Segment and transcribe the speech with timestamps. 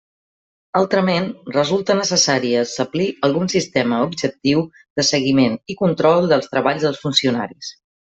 [0.77, 1.25] Altrament
[1.57, 4.63] resulta necessari establir algun sistema objectiu
[5.01, 7.71] de seguiment i control del treball dels funcionaris.